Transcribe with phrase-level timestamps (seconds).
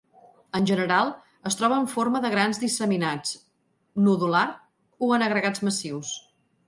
[0.59, 1.09] En general,
[1.49, 3.35] es troba en forma de grans disseminats,
[4.07, 4.45] nodular
[5.09, 6.17] o en agregats massius.